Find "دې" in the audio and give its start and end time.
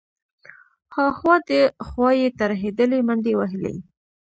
1.47-1.61